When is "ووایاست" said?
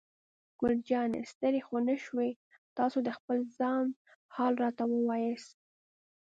4.87-5.51